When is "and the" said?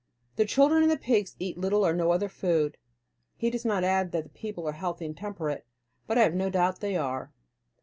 0.81-0.97